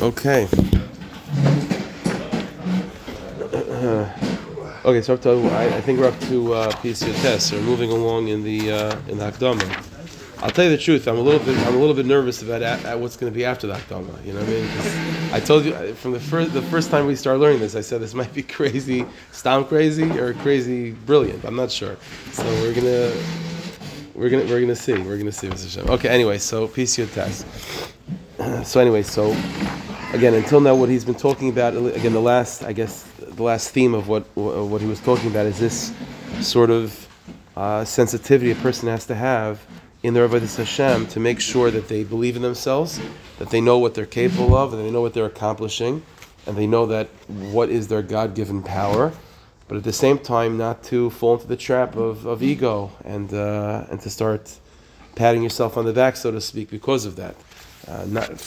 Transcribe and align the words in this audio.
Okay. 0.00 0.48
okay, 4.84 5.02
so 5.02 5.14
up 5.14 5.22
to, 5.22 5.30
I, 5.50 5.76
I 5.76 5.80
think 5.80 6.00
we're 6.00 6.08
up 6.08 6.18
to 6.22 6.54
uh. 6.54 6.70
So 7.38 7.56
we're 7.56 7.62
moving 7.62 7.90
along 7.90 8.28
in 8.28 8.42
the 8.42 8.72
uh, 8.72 8.98
in 9.08 9.18
the 9.18 9.30
Hakdama. 9.30 9.92
I'll 10.42 10.50
tell 10.50 10.64
you 10.64 10.70
the 10.70 10.78
truth. 10.78 11.06
I'm 11.06 11.16
a 11.16 11.20
little 11.20 11.40
bit 11.40 11.56
I'm 11.66 11.74
a 11.74 11.78
little 11.78 11.94
bit 11.94 12.06
nervous 12.06 12.42
about 12.42 12.60
at, 12.60 12.84
at 12.84 12.98
what's 12.98 13.16
going 13.16 13.32
to 13.32 13.34
be 13.34 13.44
after 13.44 13.66
the 13.66 13.74
Hakdama. 13.74 14.24
You 14.26 14.34
know 14.34 14.40
what 14.40 14.48
I 14.48 14.52
mean? 14.52 15.32
I 15.32 15.40
told 15.40 15.64
you 15.64 15.94
from 15.94 16.12
the 16.12 16.20
first 16.20 16.52
the 16.52 16.62
first 16.62 16.90
time 16.90 17.06
we 17.06 17.16
started 17.16 17.38
learning 17.38 17.60
this, 17.60 17.76
I 17.76 17.80
said 17.80 18.00
this 18.00 18.14
might 18.14 18.34
be 18.34 18.42
crazy, 18.58 19.06
stomp 19.32 19.68
crazy, 19.68 20.10
or 20.18 20.34
crazy 20.34 20.90
brilliant. 20.90 21.44
I'm 21.44 21.56
not 21.56 21.70
sure. 21.70 21.96
So 22.32 22.44
we're 22.60 22.74
gonna 22.74 23.12
we're 24.14 24.28
gonna 24.28 24.44
we're 24.44 24.60
gonna 24.60 24.76
see. 24.76 24.94
We're 24.94 25.18
gonna 25.18 25.32
see. 25.32 25.50
Okay. 25.80 26.08
Anyway, 26.08 26.38
so 26.38 26.68
PCO 26.68 27.12
test. 27.12 27.46
So 28.64 28.80
anyway, 28.80 29.02
so 29.02 29.32
again, 30.14 30.34
until 30.34 30.60
now, 30.60 30.74
what 30.74 30.88
he's 30.88 31.04
been 31.04 31.14
talking 31.14 31.48
about 31.48 31.74
again, 31.76 32.12
the 32.12 32.20
last 32.20 32.64
I 32.64 32.72
guess 32.72 33.02
the 33.18 33.42
last 33.42 33.70
theme 33.70 33.94
of 33.94 34.08
what 34.08 34.22
what 34.36 34.80
he 34.80 34.86
was 34.86 35.00
talking 35.00 35.30
about 35.30 35.46
is 35.46 35.58
this 35.58 35.92
sort 36.40 36.70
of 36.70 37.08
uh, 37.56 37.84
sensitivity 37.84 38.50
a 38.50 38.54
person 38.56 38.88
has 38.88 39.06
to 39.06 39.14
have 39.14 39.64
in 40.02 40.14
their 40.14 40.28
avodas 40.28 40.56
Hashem 40.56 41.06
to 41.08 41.20
make 41.20 41.40
sure 41.40 41.70
that 41.70 41.88
they 41.88 42.04
believe 42.04 42.36
in 42.36 42.42
themselves, 42.42 43.00
that 43.38 43.50
they 43.50 43.60
know 43.60 43.78
what 43.78 43.94
they're 43.94 44.06
capable 44.06 44.54
of, 44.54 44.72
and 44.72 44.84
they 44.84 44.90
know 44.90 45.00
what 45.00 45.14
they're 45.14 45.26
accomplishing, 45.26 46.02
and 46.46 46.56
they 46.56 46.66
know 46.66 46.86
that 46.86 47.08
what 47.28 47.68
is 47.70 47.88
their 47.88 48.02
God-given 48.02 48.62
power 48.62 49.12
but 49.66 49.78
at 49.78 49.84
the 49.84 49.92
same 49.92 50.18
time 50.18 50.58
not 50.58 50.82
to 50.84 51.10
fall 51.10 51.34
into 51.34 51.46
the 51.46 51.56
trap 51.56 51.96
of, 51.96 52.26
of 52.26 52.42
ego 52.42 52.92
and 53.04 53.32
uh, 53.32 53.86
and 53.90 54.00
to 54.00 54.10
start 54.10 54.58
patting 55.14 55.42
yourself 55.42 55.76
on 55.76 55.84
the 55.84 55.92
back, 55.92 56.16
so 56.16 56.30
to 56.30 56.40
speak, 56.40 56.70
because 56.70 57.06
of 57.06 57.16
that. 57.16 57.36
Uh, 57.86 58.04
not 58.08 58.40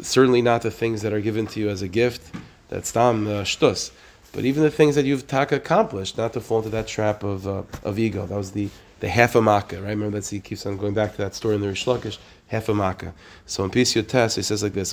certainly 0.00 0.42
not 0.42 0.62
the 0.62 0.70
things 0.70 1.02
that 1.02 1.12
are 1.12 1.20
given 1.20 1.46
to 1.48 1.60
you 1.60 1.68
as 1.68 1.82
a 1.82 1.88
gift. 1.88 2.34
That's 2.68 2.92
tam 2.92 3.26
uh, 3.26 3.42
shtus. 3.42 3.90
But 4.32 4.44
even 4.44 4.62
the 4.62 4.70
things 4.70 4.94
that 4.94 5.04
you've 5.04 5.26
taka 5.26 5.56
accomplished, 5.56 6.16
not 6.16 6.32
to 6.32 6.40
fall 6.40 6.58
into 6.58 6.70
that 6.70 6.86
trap 6.86 7.22
of 7.22 7.46
uh, 7.46 7.62
of 7.84 7.98
ego. 7.98 8.26
That 8.26 8.36
was 8.36 8.52
the 8.52 8.68
the 9.00 9.08
half 9.08 9.34
a 9.34 9.42
makkah, 9.42 9.82
right? 9.82 9.90
Remember 9.90 10.20
that 10.20 10.28
he 10.28 10.40
keeps 10.40 10.64
on 10.64 10.76
going 10.76 10.94
back 10.94 11.10
to 11.12 11.18
that 11.18 11.34
story 11.34 11.56
in 11.56 11.60
the 11.60 11.68
Rish 11.68 11.86
Lakish, 11.86 12.18
half 12.46 12.68
a 12.68 12.74
makkah. 12.74 13.12
So 13.46 13.64
in 13.64 13.70
Pisio 13.70 14.06
Test, 14.06 14.36
he 14.36 14.42
says 14.42 14.62
like 14.62 14.74
this. 14.74 14.92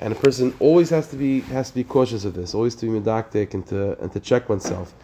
And 0.00 0.12
a 0.12 0.16
person 0.16 0.54
always 0.60 0.90
has 0.90 1.08
to 1.08 1.16
be 1.16 1.40
has 1.40 1.70
to 1.70 1.74
be 1.74 1.84
cautious 1.84 2.24
of 2.24 2.34
this, 2.34 2.54
always 2.54 2.74
to 2.76 2.86
be 2.86 3.00
medactic 3.00 3.54
and 3.54 3.66
to 3.68 3.98
and 4.00 4.12
to 4.12 4.20
check 4.20 4.48
oneself. 4.48 4.94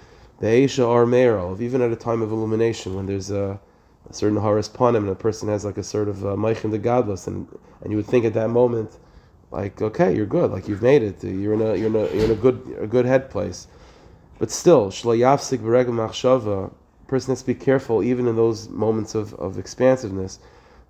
The 0.41 0.47
Aisha 0.47 0.87
are 0.87 1.06
Meirov, 1.06 1.61
even 1.61 1.81
at 1.81 1.91
a 1.91 1.97
time 1.97 2.21
of 2.21 2.31
illumination, 2.31 2.95
when 2.95 3.06
there's 3.06 3.31
a, 3.31 3.59
a 4.08 4.12
certain 4.12 4.38
Haras 4.38 4.69
Panim 4.69 4.98
and 4.98 5.08
a 5.08 5.14
person 5.14 5.48
has 5.48 5.64
like 5.64 5.78
a 5.78 5.83
sort 5.83 6.08
of 6.08 6.24
uh, 6.24 6.28
Maichin 6.30 6.70
the 6.70 6.78
Godless, 6.78 7.27
and 7.27 7.48
and 7.80 7.91
you 7.91 7.97
would 7.97 8.06
think 8.06 8.24
at 8.24 8.34
that 8.34 8.48
moment, 8.48 8.98
like, 9.50 9.80
okay, 9.80 10.14
you're 10.14 10.27
good, 10.27 10.50
like 10.50 10.69
you've 10.69 10.83
made 10.83 11.02
it, 11.02 11.22
you're 11.22 11.55
in 11.55 11.62
a 11.62 11.77
you're 11.77 11.88
in 11.88 11.97
a 11.97 12.14
you're 12.14 12.25
in 12.25 12.30
a 12.30 12.34
good 12.34 12.77
a 12.80 12.86
good 12.86 13.06
head 13.06 13.30
place. 13.30 13.66
But 14.38 14.50
still, 14.50 14.91
Shlayavsik 14.91 15.60
Beregel 15.60 15.94
Machshava, 15.94 16.72
person 17.06 17.32
has 17.32 17.41
to 17.41 17.47
be 17.47 17.55
careful 17.55 18.02
even 18.02 18.27
in 18.27 18.36
those 18.36 18.69
moments 18.69 19.14
of, 19.14 19.32
of 19.34 19.58
expansiveness, 19.58 20.38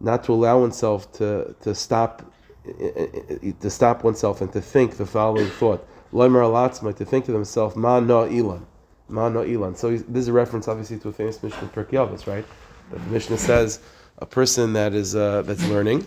not 0.01 0.25
to 0.25 0.33
allow 0.33 0.61
oneself 0.61 1.13
to 1.13 1.55
to 1.61 1.75
stop 1.75 2.25
to 2.65 3.71
stop 3.71 4.05
oneself 4.05 4.41
and 4.41 4.53
to 4.53 4.61
think 4.61 4.97
the 4.97 5.07
following 5.07 5.49
thought. 5.49 5.87
To 6.13 7.05
think 7.05 7.25
to 7.25 7.33
themselves, 7.33 7.77
Ma 7.77 8.01
no 8.01 8.25
ilan. 8.29 8.63
Ma 9.09 9.29
no 9.29 9.43
ilan. 9.43 9.77
So 9.77 9.91
this 9.91 10.23
is 10.23 10.29
a 10.29 10.33
reference, 10.33 10.69
obviously, 10.69 10.99
to 11.01 11.09
a 11.09 11.13
famous 11.13 11.43
Mishnah 11.43 11.71
in 11.77 12.19
right? 12.27 12.45
The 12.91 12.99
Mishnah 13.11 13.39
says 13.39 13.81
a 14.19 14.27
person 14.27 14.75
that 14.75 14.95
is 14.95 15.17
uh, 15.17 15.43
that's 15.43 15.67
learning. 15.69 16.07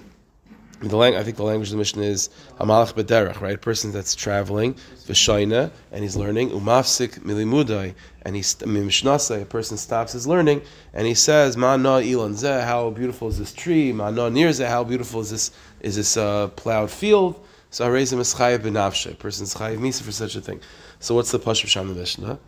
Lang- 0.82 1.16
I 1.16 1.24
think 1.24 1.38
the 1.38 1.44
language 1.44 1.70
of 1.70 1.72
the 1.72 1.78
Mishnah 1.78 2.04
is 2.04 2.30
Hamalach 2.60 2.94
Bederach, 2.94 3.42
right? 3.42 3.56
A 3.56 3.58
person 3.58 3.92
that's 3.92 4.14
traveling, 4.14 4.76
V'shayna, 5.08 5.72
and 5.92 6.04
he's 6.04 6.16
learning, 6.16 6.52
Umafsik 6.52 7.20
Milimudai, 7.22 7.96
and 8.22 8.36
he's 8.36 8.54
Mishnasai, 8.58 9.42
a 9.42 9.46
person 9.46 9.76
stops 9.76 10.14
his 10.14 10.28
learning, 10.28 10.62
and 10.94 11.08
he 11.08 11.16
says, 11.16 11.58
Ma 11.58 11.78
na 11.78 12.00
ilan 12.00 12.64
how 12.64 12.92
beautiful 12.92 13.28
is 13.28 13.40
this 13.40 13.54
tree? 13.54 13.92
Ma 13.92 14.12
na 14.12 14.30
nir 14.30 14.54
how 14.68 14.84
beautiful 14.84 15.22
is 15.22 15.32
this 15.32 15.52
is 15.80 15.96
this 15.96 16.16
uh, 16.16 16.48
plowed 16.50 16.92
field? 16.92 17.44
So 17.72 17.84
I 17.86 17.90
raise 17.90 18.14
him 18.14 18.20
as 18.20 18.36
chayiv 18.36 18.60
benavshe. 18.60 19.12
A 19.12 19.16
person's 19.16 19.56
chayiv 19.56 19.80
misa 19.80 20.04
for 20.04 20.12
such 20.12 20.36
a 20.36 20.42
thing. 20.42 20.62
So 21.00 21.16
what's 21.16 21.32
the 21.32 21.40
pashut 21.40 21.68
sham 21.68 21.96
Mishnah? 21.96 22.40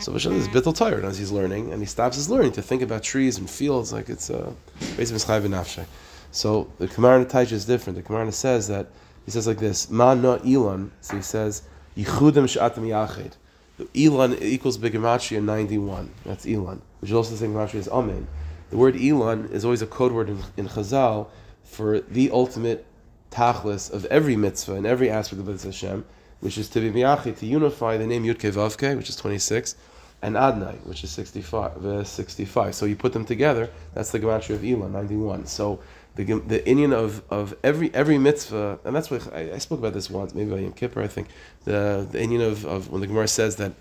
So 0.00 0.12
Mishnah 0.12 0.34
is 0.34 0.48
bittul 0.48 0.74
tired 0.74 1.04
as 1.04 1.18
he's 1.18 1.30
learning, 1.30 1.72
and 1.72 1.80
he 1.82 1.86
stops 1.86 2.16
his 2.16 2.30
learning 2.30 2.52
to 2.52 2.62
think 2.62 2.82
about 2.82 3.02
trees 3.02 3.38
and 3.38 3.48
fields, 3.48 3.92
like 3.92 4.08
it's 4.08 4.30
uh, 4.30 4.52
as. 4.80 5.86
So 6.32 6.72
the 6.78 6.86
Gemara 6.86 7.24
Taisha 7.24 7.52
is 7.52 7.64
different. 7.64 7.96
The 7.96 8.02
Gemara 8.02 8.32
says 8.32 8.68
that 8.68 8.88
he 9.24 9.30
says 9.30 9.46
like 9.46 9.58
this: 9.58 9.90
Ma 9.90 10.14
no 10.14 10.38
ilan. 10.38 10.90
So 11.00 11.16
he 11.16 11.22
says 11.22 11.62
yichudim 11.96 12.46
shatam 12.46 12.86
yachid. 12.86 13.32
Elon 13.96 14.36
equals 14.42 14.78
Bigamatria 14.78 15.42
91. 15.42 16.10
That's 16.24 16.46
Elon, 16.46 16.82
which 17.00 17.10
is 17.10 17.16
also 17.16 17.30
the 17.30 17.36
same 17.38 17.54
Gematria 17.54 17.76
as 17.76 17.88
Amen. 17.88 18.26
The 18.70 18.76
word 18.76 18.96
Elon 18.96 19.48
is 19.52 19.64
always 19.64 19.82
a 19.82 19.86
code 19.86 20.12
word 20.12 20.28
in, 20.28 20.42
in 20.56 20.68
Chazal 20.68 21.28
for 21.64 22.00
the 22.00 22.30
ultimate 22.30 22.86
tachlis 23.30 23.90
of 23.92 24.04
every 24.06 24.36
mitzvah 24.36 24.74
and 24.74 24.86
every 24.86 25.08
aspect 25.08 25.40
of 25.40 25.48
Mitzvah 25.48 25.68
Hashem, 25.68 26.04
which 26.40 26.58
is 26.58 26.68
to 26.70 26.80
be 26.80 26.90
miyachid, 26.90 27.38
to 27.38 27.46
unify 27.46 27.96
the 27.96 28.06
name 28.06 28.24
Yud 28.24 28.36
Vavke, 28.36 28.96
which 28.96 29.08
is 29.08 29.16
26, 29.16 29.76
and 30.22 30.36
Adnai, 30.36 30.76
which 30.84 31.04
is 31.04 31.10
65, 31.10 31.84
uh, 31.84 32.04
65. 32.04 32.74
So 32.74 32.86
you 32.86 32.96
put 32.96 33.12
them 33.12 33.24
together, 33.24 33.70
that's 33.94 34.10
the 34.10 34.20
Gematria 34.20 34.56
of 34.56 34.64
Elon, 34.64 34.92
91. 34.92 35.46
So 35.46 35.80
the 36.16 36.24
the 36.24 36.66
Indian 36.68 36.92
of, 36.92 37.22
of 37.30 37.54
every 37.62 37.94
every 37.94 38.18
mitzvah, 38.18 38.78
and 38.84 38.94
that's 38.94 39.10
what 39.10 39.32
I, 39.32 39.52
I 39.52 39.58
spoke 39.58 39.78
about 39.78 39.94
this 39.94 40.10
once, 40.10 40.34
maybe 40.34 40.50
by 40.50 40.58
Yom 40.58 40.72
Kippur, 40.72 41.02
I 41.02 41.08
think. 41.08 41.28
The 41.64 42.06
the 42.10 42.20
Indian 42.20 42.42
of, 42.42 42.64
of 42.66 42.90
when 42.90 43.00
the 43.00 43.06
Gemara 43.06 43.28
says 43.28 43.56
that 43.56 43.72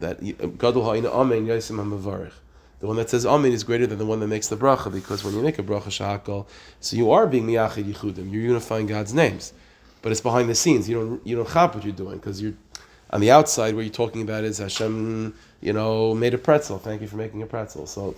that 0.00 0.20
Gadol 0.58 0.84
Ha'ina 0.84 1.10
Amen 1.10 1.46
Yasim 1.46 1.76
HaMavarich. 1.76 2.32
The 2.80 2.88
one 2.88 2.96
that 2.96 3.10
says 3.10 3.24
Amen 3.24 3.52
is 3.52 3.64
greater 3.64 3.86
than 3.86 3.98
the 3.98 4.06
one 4.06 4.20
that 4.20 4.26
makes 4.26 4.48
the 4.48 4.56
bracha 4.56 4.92
because 4.92 5.24
when 5.24 5.34
you 5.34 5.40
make 5.40 5.58
a 5.58 5.62
bracha 5.62 5.84
shahakal, 5.84 6.46
so 6.80 6.96
you 6.96 7.10
are 7.12 7.26
being 7.26 7.46
miyachid 7.46 7.84
yichudim, 7.84 8.32
you're 8.32 8.42
unifying 8.42 8.86
God's 8.86 9.14
names, 9.14 9.52
but 10.04 10.12
it's 10.12 10.20
behind 10.20 10.50
the 10.50 10.54
scenes. 10.54 10.86
You 10.86 10.96
don't 10.96 11.26
you 11.26 11.34
don't 11.34 11.48
chap 11.50 11.74
what 11.74 11.82
you're 11.82 11.94
doing 11.94 12.18
because 12.18 12.40
you're 12.40 12.52
on 13.08 13.22
the 13.22 13.30
outside. 13.30 13.74
What 13.74 13.86
you're 13.86 14.00
talking 14.04 14.20
about 14.20 14.44
is 14.44 14.58
Hashem, 14.58 15.34
you 15.62 15.72
know, 15.72 16.14
made 16.14 16.34
a 16.34 16.38
pretzel. 16.38 16.78
Thank 16.78 17.00
you 17.00 17.08
for 17.08 17.16
making 17.16 17.40
a 17.40 17.46
pretzel. 17.46 17.86
So 17.86 18.14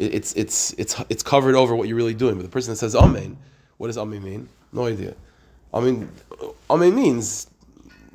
it's 0.00 0.34
it's 0.34 0.72
it's 0.72 1.00
it's 1.08 1.22
covered 1.22 1.54
over 1.54 1.76
what 1.76 1.86
you're 1.86 1.96
really 1.96 2.12
doing. 2.12 2.34
But 2.34 2.42
the 2.42 2.48
person 2.48 2.72
that 2.72 2.78
says 2.78 2.96
Amen, 2.96 3.38
what 3.76 3.86
does 3.86 3.96
Amen 3.96 4.24
mean? 4.24 4.48
No 4.72 4.86
idea. 4.86 5.14
I 5.72 5.78
mean, 5.84 6.10
Amen 6.68 6.96
means 6.96 7.46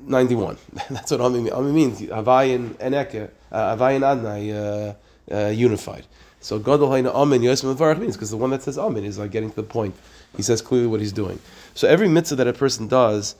91. 0.06 0.58
That's 0.90 1.12
what 1.12 1.22
Amen 1.22 1.46
means. 1.46 1.56
Amen 1.56 1.74
means 1.74 2.02
Havayin 2.02 2.72
Eneke, 2.74 3.30
Havayin 3.54 4.02
Adnai, 4.02 4.96
uh, 5.32 5.34
uh, 5.34 5.48
unified. 5.48 6.06
So 6.44 6.60
Gadol 6.60 6.90
Hayna 6.90 7.14
Amen 7.16 7.40
Yosem 7.40 7.74
Varach 7.74 8.00
means 8.00 8.18
because 8.18 8.30
the 8.30 8.36
one 8.36 8.50
that 8.50 8.62
says 8.62 8.78
Amen 8.78 9.06
is 9.06 9.18
like 9.18 9.32
getting 9.32 9.50
to 9.50 9.56
the 9.56 9.64
point. 9.64 9.96
He 10.36 10.44
says 10.44 10.62
clearly 10.62 10.88
what 10.88 11.00
he's 11.00 11.14
doing. 11.14 11.40
So 11.74 11.88
every 11.88 12.10
mitzvah 12.10 12.36
that 12.36 12.48
a 12.48 12.54
person 12.54 12.90
does 12.90 13.36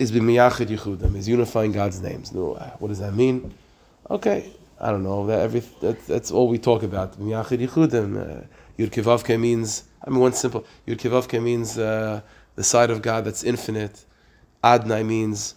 is 0.00 0.10
b'miyachid 0.10 0.66
yichudim, 0.66 1.14
is 1.14 1.28
unifying 1.28 1.70
God's 1.70 2.00
names. 2.00 2.32
No, 2.32 2.54
what 2.80 2.88
does 2.88 2.98
that 2.98 3.14
mean? 3.14 3.54
Okay, 4.10 4.52
I 4.80 4.90
don't 4.90 5.04
know. 5.04 5.28
That 5.28 5.42
every 5.42 5.60
that, 5.80 6.04
that's 6.08 6.32
all 6.32 6.48
we 6.48 6.58
talk 6.58 6.82
about. 6.82 7.20
Miyachid 7.20 7.64
yichudim. 7.64 8.42
Uh, 8.42 8.46
Yud 8.76 8.90
kivavke 8.90 9.38
means. 9.38 9.84
I 10.04 10.10
mean, 10.10 10.18
one 10.18 10.32
simple. 10.32 10.66
Yud 10.88 10.96
kivavke 10.96 11.40
means 11.40 11.78
uh, 11.78 12.20
the 12.56 12.64
side 12.64 12.90
of 12.90 13.00
God 13.00 13.26
that's 13.26 13.44
infinite. 13.44 14.04
Adnai 14.64 15.06
means 15.06 15.54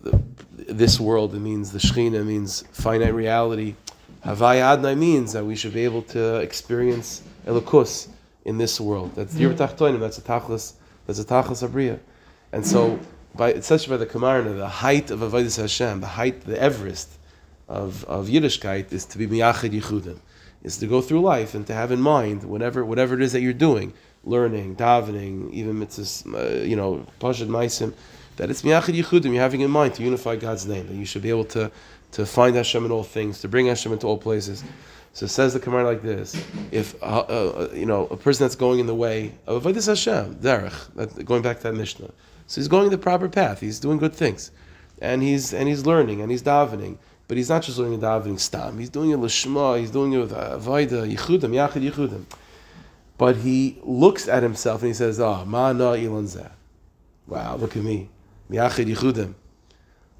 the, 0.00 0.22
this 0.68 1.00
world. 1.00 1.34
It 1.34 1.40
means 1.40 1.72
the 1.72 1.80
Shechina 1.80 2.24
means 2.24 2.62
finite 2.70 3.14
reality. 3.14 3.74
Havaya 4.26 4.76
Adnai 4.76 4.98
means 4.98 5.34
that 5.34 5.44
we 5.44 5.54
should 5.54 5.72
be 5.72 5.84
able 5.84 6.02
to 6.02 6.36
experience 6.40 7.22
Elokus 7.46 8.08
in 8.44 8.58
this 8.58 8.80
world. 8.80 9.14
That's 9.14 9.36
Yiratachtoinim. 9.36 10.00
That's 10.00 10.18
a 10.18 10.20
tachlis. 10.20 10.72
That's 11.06 11.20
a 11.20 11.24
tachlis 11.24 11.62
abriya. 11.68 12.00
And 12.50 12.66
so, 12.66 12.98
by 13.36 13.50
it's 13.50 13.68
such 13.68 13.88
by 13.88 13.96
the 13.96 14.06
Kamarna, 14.06 14.56
the 14.56 14.66
height 14.66 15.12
of 15.12 15.20
Avodah 15.20 15.60
Hashem, 15.60 16.00
the 16.00 16.08
height, 16.08 16.40
the 16.40 16.60
Everest 16.60 17.08
of, 17.68 18.04
of 18.06 18.26
Yiddishkeit 18.26 18.92
is 18.92 19.04
to 19.04 19.18
be 19.18 19.28
miyachid 19.28 19.70
yichudim, 19.80 20.18
is 20.64 20.76
to 20.78 20.88
go 20.88 21.00
through 21.00 21.20
life 21.20 21.54
and 21.54 21.64
to 21.68 21.74
have 21.74 21.92
in 21.92 22.00
mind 22.00 22.42
whatever 22.42 22.84
whatever 22.84 23.14
it 23.14 23.22
is 23.22 23.32
that 23.32 23.42
you're 23.42 23.52
doing, 23.52 23.92
learning, 24.24 24.74
davening, 24.74 25.52
even 25.52 25.74
mitzvahs, 25.74 26.26
uh, 26.34 26.64
you 26.64 26.74
know, 26.74 27.06
pashad 27.20 27.46
maisim, 27.46 27.94
that 28.38 28.50
it's 28.50 28.62
miyachid 28.62 29.00
yichudim. 29.00 29.26
You're 29.26 29.42
having 29.42 29.60
in 29.60 29.70
mind 29.70 29.94
to 29.94 30.02
unify 30.02 30.34
God's 30.34 30.66
name. 30.66 30.88
That 30.88 30.94
you 30.94 31.04
should 31.04 31.22
be 31.22 31.30
able 31.30 31.44
to 31.44 31.70
to 32.16 32.24
find 32.24 32.56
Hashem 32.56 32.82
in 32.86 32.90
all 32.90 33.02
things, 33.02 33.42
to 33.42 33.48
bring 33.48 33.66
Hashem 33.66 33.92
into 33.92 34.06
all 34.06 34.16
places. 34.16 34.64
So 35.12 35.26
it 35.26 35.28
says 35.28 35.52
the 35.52 35.58
Gemara 35.58 35.84
like 35.84 36.00
this: 36.00 36.34
If 36.72 36.94
uh, 37.02 37.20
uh, 37.20 37.68
you 37.74 37.84
know 37.84 38.06
a 38.06 38.16
person 38.16 38.44
that's 38.44 38.56
going 38.56 38.80
in 38.80 38.86
the 38.86 38.94
way 38.94 39.34
of 39.46 39.64
avodas 39.64 39.86
Hashem, 39.86 40.36
derech, 40.36 41.24
going 41.26 41.42
back 41.42 41.58
to 41.58 41.64
that 41.64 41.74
Mishnah, 41.74 42.10
so 42.46 42.58
he's 42.58 42.68
going 42.68 42.88
the 42.88 42.96
proper 42.96 43.28
path. 43.28 43.60
He's 43.60 43.78
doing 43.78 43.98
good 43.98 44.14
things, 44.14 44.50
and 45.02 45.22
he's 45.22 45.52
and 45.52 45.68
he's 45.68 45.84
learning 45.84 46.22
and 46.22 46.30
he's 46.30 46.42
davening. 46.42 46.96
But 47.28 47.36
he's 47.36 47.50
not 47.50 47.62
just 47.62 47.76
learning 47.76 48.00
davening 48.00 48.40
stam. 48.40 48.78
He's 48.78 48.88
doing 48.88 49.10
it 49.10 49.18
lishma. 49.18 49.78
He's 49.78 49.90
doing 49.90 50.14
it 50.14 50.18
with 50.18 50.32
avodah 50.32 51.14
yichudim, 51.14 51.50
yachid 51.50 51.90
yichudim. 51.90 52.24
but 53.18 53.36
he 53.36 53.78
looks 53.82 54.26
at 54.26 54.42
himself 54.42 54.80
and 54.80 54.88
he 54.88 54.94
says, 54.94 55.20
"Ah, 55.20 55.44
ma 55.44 55.70
na 55.74 55.92
ilanzeh." 55.92 56.50
Wow, 57.26 57.56
look 57.56 57.76
at 57.76 57.82
me, 57.82 58.08
miachid 58.50 58.86
yichudim. 58.86 59.34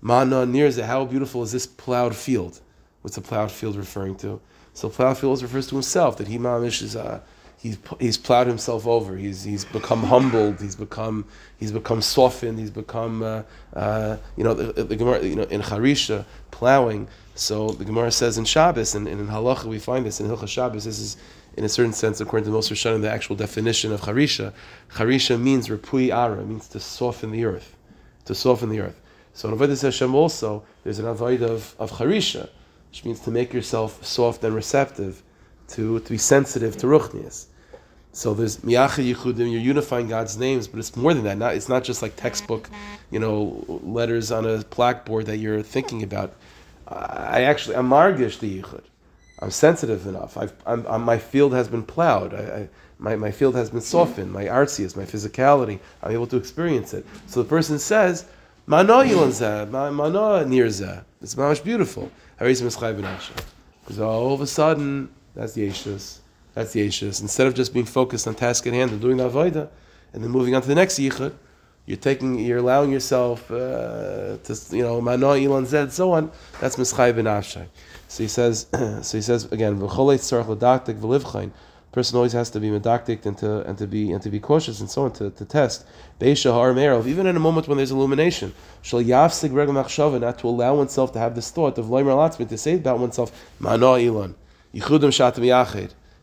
Ma 0.06 0.23
na 0.23 0.44
nirze. 0.44 0.85
How 0.85 1.05
beautiful 1.05 1.43
is 1.43 1.50
this 1.50 1.67
plowed 1.67 2.14
field? 2.14 2.61
What's 3.03 3.17
the 3.17 3.23
plowed 3.23 3.50
field 3.50 3.75
referring 3.75 4.14
to? 4.19 4.41
So 4.73 4.88
plowed 4.88 5.19
field 5.19 5.43
refers 5.43 5.67
to 5.67 5.75
himself 5.75 6.17
that 6.19 6.29
he 6.29 6.38
mamish 6.38 6.81
is. 6.81 6.94
Uh, 6.94 7.19
he's 7.58 7.76
he's 7.99 8.17
plowed 8.17 8.47
himself 8.47 8.87
over. 8.87 9.17
He's 9.17 9.43
he's 9.43 9.64
become 9.64 10.05
humbled. 10.05 10.61
He's 10.61 10.76
become 10.76 11.26
he's 11.56 11.73
become 11.73 12.00
softened. 12.03 12.61
He's 12.61 12.70
become 12.70 13.25
uh, 13.25 13.43
uh, 13.75 14.19
you 14.37 14.44
know 14.44 14.55
the, 14.55 14.85
the 14.85 14.94
Gemara 14.94 15.25
you 15.25 15.35
know 15.35 15.43
in 15.56 15.61
Harisha 15.61 16.25
plowing. 16.53 17.08
So 17.35 17.70
the 17.70 17.85
Gemara 17.85 18.12
says 18.12 18.38
in 18.38 18.44
Shabbos 18.44 18.94
and, 18.94 19.08
and 19.08 19.20
in 19.20 19.26
Halacha 19.26 19.64
we 19.64 19.81
find 19.81 20.06
this 20.06 20.20
in 20.20 20.29
Hilchah 20.29 20.47
Shabbos. 20.47 20.85
This 20.85 21.00
is 21.00 21.17
in 21.56 21.64
a 21.64 21.69
certain 21.69 21.93
sense 21.93 22.20
according 22.20 22.44
to 22.44 22.53
most 22.53 22.70
Rishonim 22.70 23.00
the 23.00 23.11
actual 23.11 23.35
definition 23.35 23.91
of 23.91 24.03
Harisha. 24.03 24.53
Harisha 24.93 25.37
means 25.37 25.67
repui 25.67 26.14
ara 26.14 26.44
means 26.44 26.69
to 26.69 26.79
soften 26.79 27.32
the 27.32 27.44
earth, 27.44 27.75
to 28.26 28.37
soften 28.37 28.69
the 28.69 28.79
earth. 28.79 29.00
So 29.36 29.50
in 29.50 29.58
Avodah 29.58 29.82
Hashem 29.82 30.14
also 30.14 30.64
there's 30.82 30.98
an 30.98 31.06
avoid 31.06 31.42
of 31.42 31.76
of 31.78 31.90
Harisha, 31.98 32.48
which 32.88 33.04
means 33.04 33.20
to 33.20 33.30
make 33.30 33.52
yourself 33.52 34.02
soft 34.02 34.42
and 34.44 34.54
receptive 34.54 35.22
to, 35.68 36.00
to 36.00 36.10
be 36.10 36.16
sensitive 36.16 36.78
to 36.78 36.86
ruchnias. 36.86 37.44
So 38.12 38.32
there's 38.32 38.56
miyacha 38.68 39.04
yichudim, 39.12 39.52
you're 39.52 39.60
unifying 39.60 40.08
God's 40.08 40.38
names, 40.38 40.66
but 40.66 40.78
it's 40.78 40.96
more 40.96 41.12
than 41.12 41.24
that. 41.24 41.36
Not, 41.36 41.54
it's 41.54 41.68
not 41.68 41.84
just 41.84 42.00
like 42.00 42.16
textbook, 42.16 42.70
you 43.10 43.18
know, 43.18 43.62
letters 43.68 44.32
on 44.32 44.46
a 44.46 44.64
blackboard 44.64 45.26
that 45.26 45.36
you're 45.36 45.62
thinking 45.62 46.02
about. 46.02 46.32
I 46.88 47.42
actually, 47.42 47.76
I'm 47.76 47.90
margish 47.90 48.38
the 48.38 48.62
yichud. 48.62 48.84
I'm 49.40 49.50
sensitive 49.50 50.06
enough. 50.06 50.38
I've, 50.38 50.54
I'm, 50.64 50.86
I'm, 50.86 51.02
my 51.02 51.18
field 51.18 51.52
has 51.52 51.68
been 51.68 51.82
plowed. 51.82 52.32
I, 52.32 52.38
I, 52.38 52.68
my, 52.98 53.16
my 53.16 53.30
field 53.30 53.54
has 53.54 53.68
been 53.68 53.82
softened. 53.82 54.32
My 54.32 54.44
artsiest, 54.44 54.96
my 54.96 55.04
physicality, 55.04 55.78
I'm 56.02 56.12
able 56.12 56.26
to 56.28 56.38
experience 56.38 56.94
it. 56.94 57.04
So 57.26 57.42
the 57.42 57.48
person 57.50 57.78
says, 57.78 58.24
Mano 58.68 59.04
yilanzeh, 59.04 59.70
mano 59.70 60.44
nirzeh. 60.44 61.04
It's 61.22 61.36
much 61.36 61.62
beautiful. 61.62 62.10
Because 62.38 64.00
all 64.00 64.34
of 64.34 64.40
a 64.40 64.46
sudden, 64.46 65.08
that's 65.34 65.52
the 65.52 65.68
Yeshus. 65.68 66.18
That's 66.54 66.72
the 66.72 66.88
Yeshus. 66.88 67.22
Instead 67.22 67.46
of 67.46 67.54
just 67.54 67.72
being 67.72 67.86
focused 67.86 68.26
on 68.26 68.34
task 68.34 68.66
at 68.66 68.72
hand 68.72 68.90
and 68.90 69.00
doing 69.00 69.18
the 69.18 69.30
Avodah, 69.30 69.68
and 70.12 70.24
then 70.24 70.30
moving 70.30 70.54
on 70.56 70.62
to 70.62 70.68
the 70.68 70.74
next 70.74 70.98
Yichud, 70.98 71.32
you're 71.86 71.96
taking, 71.96 72.40
you're 72.40 72.58
allowing 72.58 72.90
yourself 72.90 73.48
uh, 73.52 74.38
to, 74.42 74.58
you 74.72 74.82
know, 74.82 75.00
Mano, 75.00 75.34
Ilan 75.34 75.66
Zed, 75.66 75.92
so 75.92 76.10
on. 76.12 76.32
That's 76.60 76.74
Mischai 76.74 77.14
ben 77.14 77.26
Avshai. 77.26 77.69
So 78.08 78.24
he 78.24 78.28
says, 78.28 78.66
so 79.02 79.19
he 79.19 79.22
says 79.22 79.44
again, 79.52 79.78
V'cholei 79.78 80.19
l'daktik. 80.48 81.50
Person 81.92 82.16
always 82.16 82.32
has 82.32 82.50
to 82.50 82.60
be 82.60 82.68
medactic 82.68 83.24
and 83.24 83.38
to 83.38 83.62
and 83.62 83.78
to 83.78 83.86
be 83.86 84.12
and 84.12 84.22
to 84.22 84.28
be 84.28 84.38
cautious 84.38 84.80
and 84.80 84.90
so 84.90 85.04
on 85.04 85.12
to, 85.12 85.30
to 85.30 85.44
test. 85.44 85.86
Even 86.20 87.26
in 87.26 87.36
a 87.36 87.40
moment 87.40 87.68
when 87.68 87.78
there's 87.78 87.90
illumination. 87.90 88.52
Regel 88.92 89.72
not 89.72 90.38
to 90.38 90.48
allow 90.48 90.74
oneself 90.74 91.12
to 91.12 91.18
have 91.18 91.34
this 91.34 91.50
thought 91.50 91.78
of 91.78 91.86
loimer 91.86 92.14
latzmi, 92.14 92.48
to 92.48 92.58
say 92.58 92.74
about 92.74 92.98
oneself, 92.98 93.32
Mano 93.58 93.96
Ilan. 93.96 94.34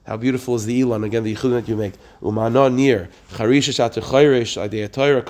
How 0.06 0.18
beautiful 0.18 0.56
is 0.56 0.66
the 0.66 0.82
Ilan, 0.82 1.06
again, 1.06 1.24
the 1.24 1.34
Yichudim 1.34 1.52
that 1.52 1.68
you 1.68 1.78
make. 1.78 1.94
Umana 2.22 2.72
near. 2.72 3.10
Charisha 3.32 3.72
shatim 3.72 4.04
chayrish, 4.04 4.58
idea 4.62 4.90
Torah, 4.90 5.24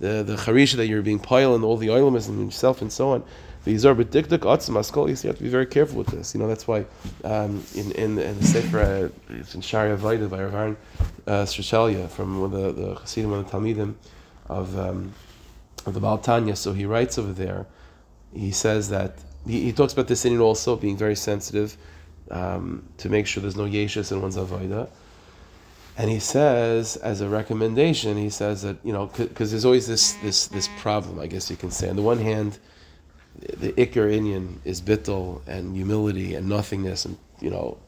the, 0.00 0.22
the 0.22 0.36
charisha 0.36 0.76
that 0.76 0.86
you're 0.86 1.02
being 1.02 1.18
pile 1.18 1.54
and 1.54 1.64
all 1.64 1.76
the 1.76 1.88
oilmis 1.88 2.28
and 2.28 2.44
yourself 2.44 2.82
and 2.82 2.92
so 2.92 3.10
on. 3.10 3.24
These 3.64 3.86
are 3.86 3.94
bedikdik 3.94 4.40
atzim 4.40 4.76
askol. 4.76 5.08
You 5.08 5.28
have 5.28 5.38
to 5.38 5.42
be 5.42 5.48
very 5.48 5.66
careful 5.66 5.98
with 5.98 6.08
this. 6.08 6.34
You 6.34 6.40
know, 6.40 6.48
that's 6.48 6.68
why 6.68 6.84
um, 7.24 7.64
in, 7.74 7.92
in, 7.92 8.18
in 8.18 8.38
the 8.38 8.44
Sefer, 8.44 9.10
uh, 9.30 9.34
it's 9.34 9.54
in 9.54 9.62
Shaarei 9.62 9.96
Avodah 9.96 10.28
by 10.28 10.42
Rav 10.42 10.54
Aaron 10.54 10.76
uh, 11.26 11.46
from 12.08 12.50
the, 12.50 12.72
the 12.72 12.94
Chassidim, 12.96 13.30
one 13.30 13.40
of 13.40 13.50
the 13.50 13.56
Talmidim 13.56 13.94
of, 14.50 14.78
um, 14.78 15.14
of 15.86 15.94
the 15.94 16.00
Baal 16.00 16.18
Tanya. 16.18 16.56
So 16.56 16.74
he 16.74 16.84
writes 16.84 17.16
over 17.16 17.32
there, 17.32 17.66
he 18.34 18.50
says 18.50 18.90
that, 18.90 19.18
he, 19.46 19.62
he 19.62 19.72
talks 19.72 19.94
about 19.94 20.08
this 20.08 20.26
in 20.26 20.34
it 20.34 20.40
also, 20.40 20.76
being 20.76 20.98
very 20.98 21.16
sensitive 21.16 21.78
um, 22.30 22.86
to 22.98 23.08
make 23.08 23.26
sure 23.26 23.40
there's 23.40 23.56
no 23.56 23.64
yeshus 23.64 24.12
in 24.12 24.20
one's 24.20 24.36
avodah. 24.36 24.90
And 25.96 26.10
he 26.10 26.18
says, 26.18 26.96
as 26.96 27.22
a 27.22 27.28
recommendation, 27.28 28.18
he 28.18 28.28
says 28.28 28.62
that 28.62 28.76
you 28.84 28.92
know, 28.92 29.06
because 29.06 29.52
there's 29.52 29.64
always 29.64 29.86
this 29.86 30.12
this 30.14 30.48
this 30.48 30.68
problem, 30.78 31.20
I 31.20 31.28
guess 31.28 31.48
you 31.50 31.56
can 31.56 31.70
say. 31.70 31.88
On 31.88 31.94
the 31.94 32.02
one 32.02 32.18
hand, 32.18 32.58
the 33.38 33.72
ikar 33.72 34.10
inyan 34.10 34.58
is 34.64 34.80
bittul 34.80 35.40
and 35.46 35.74
humility 35.74 36.34
and 36.34 36.48
nothingness, 36.48 37.04
and 37.04 37.16
you 37.40 37.50
know, 37.50 37.78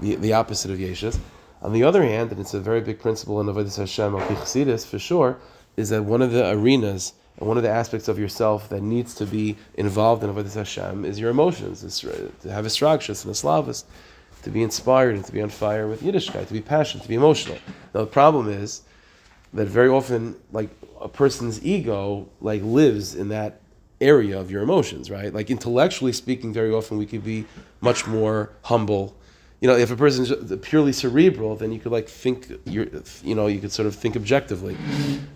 the, 0.00 0.16
the 0.16 0.32
opposite 0.32 0.70
of 0.70 0.78
yeshus. 0.78 1.18
On 1.62 1.72
the 1.72 1.82
other 1.82 2.02
hand, 2.02 2.30
and 2.30 2.40
it's 2.40 2.54
a 2.54 2.60
very 2.60 2.80
big 2.80 3.00
principle 3.00 3.40
in 3.40 3.46
Avodah 3.46 3.76
Hashem 3.76 4.14
al 4.14 4.78
for 4.78 4.98
sure, 4.98 5.38
is 5.76 5.88
that 5.88 6.04
one 6.04 6.22
of 6.22 6.30
the 6.32 6.48
arenas 6.50 7.14
and 7.38 7.48
one 7.48 7.56
of 7.56 7.62
the 7.62 7.68
aspects 7.68 8.08
of 8.08 8.18
yourself 8.18 8.68
that 8.68 8.82
needs 8.82 9.14
to 9.14 9.26
be 9.26 9.56
involved 9.74 10.22
in 10.22 10.30
Avodah 10.32 10.54
Hashem 10.54 11.04
is 11.04 11.18
your 11.18 11.30
emotions, 11.30 11.82
is 11.82 12.04
uh, 12.04 12.30
to 12.42 12.52
have 12.52 12.64
a 12.64 12.68
stragshus 12.68 13.24
and 13.24 13.32
a 13.32 13.34
slavus, 13.34 13.84
to 14.42 14.50
be 14.50 14.62
inspired 14.62 15.16
and 15.16 15.24
to 15.24 15.32
be 15.32 15.42
on 15.42 15.48
fire 15.48 15.88
with 15.88 16.02
Yiddishkeit, 16.02 16.46
to 16.46 16.52
be 16.52 16.60
passionate, 16.60 17.02
to 17.02 17.08
be 17.08 17.16
emotional. 17.16 17.58
Now 17.92 18.00
the 18.00 18.06
problem 18.06 18.48
is 18.48 18.82
that 19.52 19.66
very 19.66 19.88
often, 19.88 20.36
like 20.52 20.70
a 21.00 21.08
person's 21.08 21.64
ego, 21.64 22.28
like 22.40 22.62
lives 22.62 23.16
in 23.16 23.28
that 23.30 23.60
area 24.00 24.38
of 24.38 24.50
your 24.50 24.62
emotions, 24.62 25.10
right? 25.10 25.32
Like 25.32 25.50
intellectually 25.50 26.12
speaking, 26.12 26.52
very 26.52 26.72
often 26.72 26.98
we 26.98 27.06
could 27.06 27.24
be 27.24 27.46
much 27.80 28.06
more 28.06 28.50
humble 28.62 29.18
you 29.60 29.66
know, 29.66 29.76
if 29.76 29.90
a 29.90 29.96
person's 29.96 30.32
purely 30.58 30.92
cerebral, 30.92 31.56
then 31.56 31.72
you 31.72 31.80
could 31.80 31.90
like 31.90 32.08
think, 32.08 32.48
you 32.64 33.02
you 33.24 33.34
know, 33.34 33.48
you 33.48 33.60
could 33.60 33.72
sort 33.72 33.86
of 33.86 33.94
think 33.94 34.14
objectively. 34.14 34.76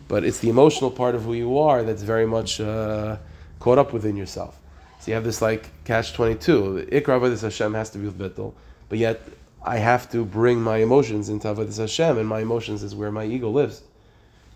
But 0.06 0.24
it's 0.24 0.38
the 0.38 0.48
emotional 0.48 0.90
part 0.90 1.14
of 1.14 1.24
who 1.24 1.34
you 1.34 1.58
are 1.58 1.82
that's 1.82 2.02
very 2.02 2.26
much 2.26 2.60
uh, 2.60 3.16
caught 3.58 3.78
up 3.78 3.92
within 3.92 4.16
yourself. 4.16 4.60
So 5.00 5.10
you 5.10 5.14
have 5.14 5.24
this 5.24 5.42
like 5.42 5.70
catch 5.84 6.12
twenty 6.12 6.36
two. 6.36 6.86
Ikra 6.92 7.18
avodas 7.18 7.42
Hashem 7.42 7.74
has 7.74 7.90
to 7.90 7.98
be 7.98 8.06
with 8.06 8.16
bittul, 8.16 8.54
but 8.88 8.98
yet 8.98 9.20
I 9.64 9.78
have 9.78 10.08
to 10.12 10.24
bring 10.24 10.60
my 10.60 10.76
emotions 10.76 11.28
into 11.28 11.48
avodas 11.48 11.78
Hashem, 11.78 12.16
and 12.16 12.28
my 12.28 12.40
emotions 12.40 12.84
is 12.84 12.94
where 12.94 13.10
my 13.10 13.24
ego 13.24 13.50
lives. 13.50 13.82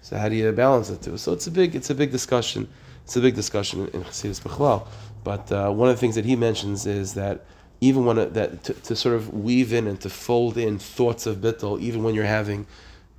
So 0.00 0.16
how 0.16 0.28
do 0.28 0.36
you 0.36 0.52
balance 0.52 0.90
the 0.90 0.96
two? 0.96 1.18
So 1.18 1.32
it's 1.32 1.48
a 1.48 1.50
big, 1.50 1.74
it's 1.74 1.90
a 1.90 1.94
big 1.94 2.12
discussion. 2.12 2.68
It's 3.06 3.14
a 3.14 3.20
big 3.20 3.36
discussion 3.36 3.86
in 3.92 4.02
Chassidus 4.02 4.40
Bechlal. 4.40 4.84
But 5.22 5.52
uh, 5.52 5.70
one 5.70 5.88
of 5.88 5.94
the 5.94 6.00
things 6.00 6.16
that 6.16 6.24
he 6.24 6.34
mentions 6.34 6.86
is 6.86 7.14
that 7.14 7.44
even 7.80 8.04
when 8.04 8.18
it, 8.18 8.34
that 8.34 8.64
to, 8.64 8.74
to, 8.74 8.96
sort 8.96 9.14
of 9.14 9.32
weave 9.32 9.72
in 9.72 9.86
and 9.86 10.00
to 10.00 10.10
fold 10.10 10.58
in 10.58 10.80
thoughts 10.80 11.24
of 11.24 11.36
bittul, 11.36 11.80
even 11.80 12.02
when 12.02 12.16
you're 12.16 12.24
having 12.24 12.66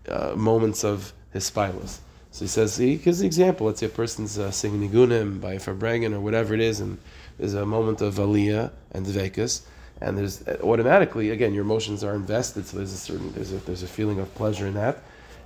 uh, 0.09 0.33
moments 0.35 0.83
of 0.83 1.13
hispilus. 1.33 1.99
So 2.31 2.43
he 2.43 2.49
says 2.49 2.75
he 2.75 2.97
gives 2.97 3.19
the 3.19 3.25
example. 3.25 3.67
Let's 3.67 3.79
say 3.79 3.85
a 3.85 3.89
person's 3.89 4.37
uh, 4.37 4.51
singing 4.51 4.89
nigunim 4.89 5.39
by 5.39 5.55
Farbrengen 5.55 6.13
or 6.13 6.19
whatever 6.19 6.53
it 6.53 6.59
is, 6.59 6.81
and 6.81 6.97
there's 7.37 7.53
a 7.53 7.65
moment 7.65 8.01
of 8.01 8.15
aliyah 8.15 8.71
and 8.91 9.05
dvekas, 9.05 9.61
and 10.01 10.17
there's 10.17 10.45
uh, 10.49 10.57
automatically 10.63 11.29
again 11.29 11.53
your 11.53 11.63
emotions 11.63 12.03
are 12.03 12.13
invested. 12.13 12.65
So 12.65 12.75
there's 12.75 12.91
a 12.91 12.97
certain 12.97 13.31
there's 13.31 13.53
a 13.53 13.57
there's 13.59 13.83
a 13.83 13.87
feeling 13.87 14.19
of 14.19 14.35
pleasure 14.35 14.67
in 14.67 14.73
that, 14.73 15.01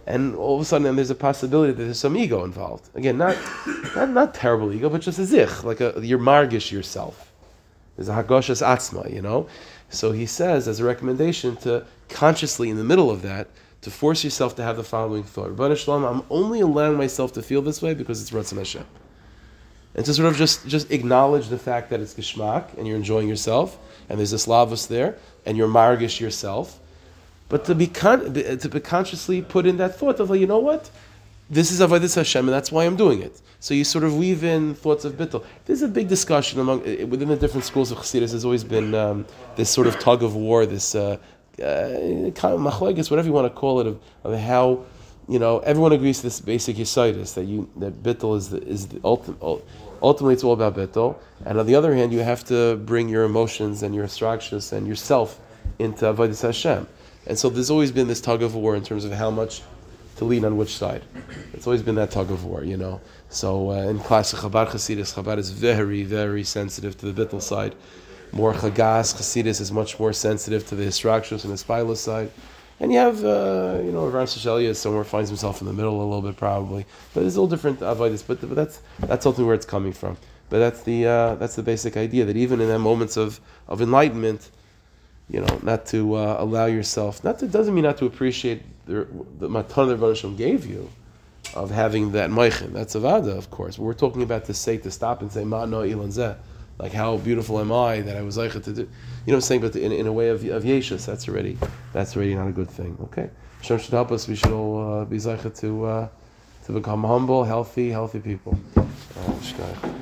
and 0.05 0.36
all 0.36 0.55
of 0.55 0.62
a 0.62 0.65
sudden, 0.65 0.88
and 0.88 0.98
there's 0.98 1.10
a 1.10 1.15
possibility 1.15 1.74
that 1.74 1.84
there's 1.84 2.00
some 2.00 2.17
ego 2.17 2.43
involved. 2.43 2.89
Again, 2.96 3.17
not 3.17 3.38
not, 3.96 4.10
not 4.10 4.34
terrible 4.34 4.72
ego, 4.72 4.89
but 4.89 5.01
just 5.01 5.20
a 5.20 5.25
zich, 5.25 5.63
like 5.63 5.81
a 5.81 6.00
you're 6.01 6.20
margish 6.20 6.72
yourself 6.72 7.31
there's 8.01 8.10
a 8.10 8.24
Hagoshas 8.24 8.65
Atzma, 8.65 9.13
you 9.13 9.22
know? 9.22 9.48
So 9.89 10.12
he 10.12 10.25
says, 10.25 10.67
as 10.67 10.79
a 10.79 10.86
recommendation, 10.86 11.55
to 11.58 11.86
consciously, 12.10 12.70
in 12.70 12.77
the 12.77 12.84
middle 12.84 13.12
of 13.12 13.22
that, 13.22 13.48
to 13.81 13.91
force 13.91 14.24
yourself 14.24 14.55
to 14.55 14.63
have 14.63 14.77
the 14.77 14.84
following 14.84 15.24
thought. 15.24 15.58
Rabbi 15.58 15.75
Shalom, 15.75 16.03
I'm 16.03 16.24
only 16.29 16.62
allowing 16.62 16.98
myself 16.98 17.34
to 17.34 17.43
feel 17.43 17.62
this 17.62 17.81
way 17.81 17.93
because 17.93 18.22
it's 18.22 18.31
Ratzon 18.31 18.58
Hashem. 18.58 18.86
And 19.93 20.05
to 20.05 20.13
sort 20.13 20.29
of 20.29 20.36
just, 20.36 20.67
just 20.67 20.89
acknowledge 20.91 21.50
the 21.50 21.60
fact 21.60 21.91
that 21.91 22.00
it's 22.00 22.13
Geshmak 22.15 22.75
and 22.77 22.88
you're 22.88 22.98
enjoying 22.98 23.27
yourself, 23.27 23.77
and 24.10 24.17
there's 24.17 24.31
this 24.31 24.48
lavus 24.48 24.88
there, 24.88 25.17
and 25.46 25.55
you're 25.55 25.67
margish 25.67 26.20
yourself. 26.20 26.79
But 27.51 27.65
to 27.65 27.75
be, 27.75 27.88
con- 27.88 28.34
to 28.34 28.70
be 28.70 28.79
consciously 28.79 29.41
put 29.41 29.65
in 29.65 29.77
that 29.77 29.91
thought 30.00 30.20
of, 30.22 30.29
like, 30.31 30.39
you 30.39 30.48
know 30.48 30.63
what? 30.70 30.89
this 31.51 31.70
is 31.70 31.81
Avodah 31.81 32.15
Hashem, 32.15 32.48
and 32.48 32.53
that's 32.53 32.72
why 32.72 32.86
I'm 32.86 32.96
doing 32.96 33.22
it. 33.22 33.41
So 33.60 33.74
you 33.74 33.84
sort 33.84 34.05
of 34.05 34.17
weave 34.17 34.41
in 34.46 34.74
thoughts 34.74 35.03
of 35.03 35.13
bittul. 35.13 35.43
There's 35.65 35.81
a 35.81 35.88
big 35.89 36.08
discussion 36.08 36.62
among 36.62 36.81
eh, 36.88 37.03
within 37.03 37.27
the 37.27 37.36
different 37.36 37.65
schools 37.65 37.91
of 37.91 37.98
Chassidus. 37.98 38.31
There's 38.31 38.46
always 38.46 38.63
been 38.63 38.96
um, 38.96 39.25
this 39.58 39.70
sort 39.70 39.88
of 39.88 40.00
tug 40.00 40.24
of 40.24 40.34
war, 40.34 40.65
this 40.65 40.96
uh, 40.96 41.17
uh, 41.62 41.89
whatever 42.39 43.27
you 43.27 43.34
want 43.34 43.53
to 43.53 43.60
call 43.60 43.81
it, 43.81 43.88
of, 43.88 44.00
of, 44.24 44.39
how 44.39 44.86
you 45.27 45.39
know 45.39 45.60
everyone 45.60 45.91
agrees 45.91 46.17
to 46.17 46.24
this 46.24 46.39
basic 46.39 46.77
yisaidis 46.77 47.34
that 47.34 47.43
you 47.43 47.70
that 47.75 48.01
bittul 48.01 48.38
is 48.38 48.50
the, 48.50 48.63
is 48.63 48.88
the 48.88 49.01
ultimate. 49.03 49.38
Ultimately, 50.01 50.34
it's 50.36 50.46
all 50.46 50.53
about 50.53 50.75
bittul, 50.77 51.17
and 51.46 51.60
on 51.60 51.65
the 51.65 51.75
other 51.75 51.93
hand, 51.93 52.13
you 52.13 52.20
have 52.20 52.46
to 52.46 52.77
bring 52.77 53.10
your 53.10 53.25
emotions 53.25 53.84
and 53.84 53.93
your 53.93 54.05
abstractions 54.05 54.72
and 54.72 54.88
yourself 54.88 55.41
into 55.79 56.05
avodas 56.05 56.41
Hashem. 56.41 56.88
And 57.27 57.37
so 57.37 57.49
there's 57.49 57.69
always 57.69 57.91
been 57.91 58.07
this 58.07 58.21
tug 58.21 58.41
of 58.41 58.55
war 58.55 58.75
in 58.75 58.83
terms 58.83 59.05
of 59.05 59.11
how 59.11 59.29
much 59.29 59.61
to 60.17 60.25
lean 60.25 60.45
on 60.45 60.57
which 60.57 60.75
side. 60.75 61.03
It's 61.53 61.65
always 61.65 61.81
been 61.81 61.95
that 61.95 62.11
tug 62.11 62.31
of 62.31 62.45
war, 62.45 62.63
you 62.63 62.77
know. 62.77 63.01
So 63.29 63.71
uh, 63.71 63.89
in 63.89 63.99
classic 63.99 64.39
Chabad 64.39 64.67
Chasidus, 64.67 65.13
Chabad 65.13 65.37
is 65.37 65.49
very, 65.49 66.03
very 66.03 66.43
sensitive 66.43 66.97
to 66.99 67.11
the 67.11 67.25
bittul 67.25 67.41
side. 67.41 67.75
More 68.31 68.53
Chagas 68.53 69.15
Chasidus 69.15 69.59
is 69.61 69.71
much 69.71 69.99
more 69.99 70.13
sensitive 70.13 70.65
to 70.67 70.75
the 70.75 70.83
Histrachus 70.83 71.43
and 71.43 71.53
the 71.53 71.57
Spilus 71.57 71.97
side. 71.97 72.31
And 72.79 72.91
you 72.91 72.97
have, 72.97 73.23
uh, 73.23 73.79
you 73.83 73.91
know, 73.91 74.07
Ram 74.07 74.25
Sheshelia 74.25 74.75
somewhere 74.75 75.03
finds 75.03 75.29
himself 75.29 75.61
in 75.61 75.67
the 75.67 75.73
middle 75.73 76.01
a 76.01 76.03
little 76.03 76.21
bit 76.23 76.35
probably, 76.35 76.85
but 77.13 77.23
it's 77.23 77.37
all 77.37 77.47
different 77.47 77.79
avodas. 77.81 78.23
But, 78.25 78.41
but 78.41 78.55
that's 78.55 78.81
that's 78.99 79.25
ultimately 79.25 79.45
where 79.45 79.55
it's 79.55 79.67
coming 79.67 79.93
from. 79.93 80.17
But 80.49 80.59
that's 80.59 80.81
the 80.81 81.05
uh, 81.05 81.35
that's 81.35 81.55
the 81.55 81.63
basic 81.63 81.95
idea 81.95 82.25
that 82.25 82.35
even 82.35 82.59
in 82.59 82.67
that 82.69 82.79
moments 82.79 83.17
of, 83.17 83.39
of 83.67 83.81
enlightenment, 83.81 84.49
you 85.31 85.39
know, 85.39 85.59
not 85.63 85.85
to 85.88 86.15
uh, 86.15 86.35
allow 86.39 86.65
yourself, 86.65 87.23
not 87.23 87.39
to 87.39 87.47
doesn't 87.47 87.73
mean 87.73 87.85
not 87.85 87.97
to 87.97 88.05
appreciate 88.05 88.61
the 88.85 89.07
the 89.39 89.47
matan 89.47 89.88
the 89.88 89.95
Rebbe 89.95 90.35
gave 90.35 90.65
you, 90.65 90.89
of 91.55 91.71
having 91.71 92.11
that 92.11 92.29
meichin. 92.29 92.73
That's 92.73 92.95
avada, 92.95 93.38
of 93.38 93.50
course. 93.50 93.77
But 93.77 93.83
we're 93.83 93.93
talking 93.93 94.23
about 94.23 94.45
to 94.45 94.53
say 94.53 94.77
to 94.77 94.91
stop 94.91 95.21
and 95.21 95.31
say 95.31 95.43
ma 95.43 95.65
no 95.65 95.79
ilan 95.79 96.09
zeh. 96.09 96.35
Like 96.77 96.93
how 96.93 97.17
beautiful 97.17 97.59
am 97.59 97.71
I 97.71 98.01
that 98.01 98.17
I 98.17 98.21
was 98.21 98.38
like 98.38 98.51
to 98.51 98.59
do. 98.59 98.71
You 98.71 98.77
know 98.77 98.88
what 99.25 99.35
I'm 99.35 99.41
saying? 99.41 99.61
But 99.61 99.75
in, 99.75 99.91
in 99.91 100.07
a 100.07 100.13
way 100.13 100.29
of, 100.29 100.43
of 100.45 100.63
yeshus, 100.63 101.05
that's 101.05 101.27
already 101.29 101.57
that's 101.93 102.15
already 102.15 102.35
not 102.35 102.47
a 102.47 102.51
good 102.51 102.69
thing. 102.69 102.97
Okay, 103.03 103.29
Hashem 103.61 103.79
should 103.79 103.93
help 103.93 104.11
us. 104.11 104.27
We 104.27 104.35
should 104.35 104.51
all 104.51 105.01
uh, 105.01 105.05
be 105.05 105.17
zeichet 105.17 105.57
to 105.61 105.85
uh, 105.85 106.07
to 106.65 106.71
become 106.73 107.03
humble, 107.03 107.43
healthy, 107.43 107.89
healthy 107.89 108.19
people. 108.19 108.59
Uh, 108.75 108.81
shkach. 109.41 110.01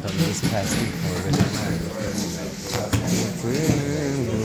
from 0.00 0.16
this 0.28 0.50
past 0.50 0.78
week 0.82 0.90
for 0.90 1.28